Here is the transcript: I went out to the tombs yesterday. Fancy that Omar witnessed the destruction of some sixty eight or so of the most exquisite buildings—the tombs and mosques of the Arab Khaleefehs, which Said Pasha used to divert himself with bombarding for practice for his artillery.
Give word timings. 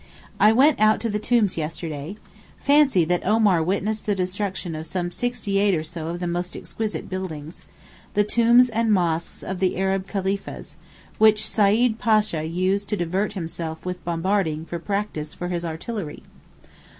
I 0.39 0.51
went 0.51 0.79
out 0.79 0.99
to 1.01 1.11
the 1.11 1.19
tombs 1.19 1.57
yesterday. 1.57 2.17
Fancy 2.57 3.05
that 3.05 3.23
Omar 3.23 3.61
witnessed 3.61 4.07
the 4.07 4.15
destruction 4.15 4.73
of 4.73 4.87
some 4.87 5.11
sixty 5.11 5.59
eight 5.59 5.75
or 5.75 5.83
so 5.83 6.07
of 6.07 6.19
the 6.19 6.25
most 6.25 6.57
exquisite 6.57 7.07
buildings—the 7.07 8.23
tombs 8.23 8.69
and 8.69 8.91
mosques 8.91 9.43
of 9.43 9.59
the 9.59 9.77
Arab 9.77 10.07
Khaleefehs, 10.07 10.77
which 11.19 11.47
Said 11.47 11.99
Pasha 11.99 12.43
used 12.43 12.89
to 12.89 12.97
divert 12.97 13.33
himself 13.33 13.85
with 13.85 14.03
bombarding 14.03 14.65
for 14.65 14.79
practice 14.79 15.35
for 15.35 15.49
his 15.49 15.63
artillery. 15.63 16.23